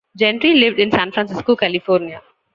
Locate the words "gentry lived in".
0.17-0.89